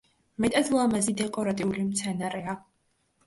მეტად 0.43 0.69
ლამაზი 0.77 1.13
დეკორატიული 1.19 1.85
მცენარეა. 1.91 2.57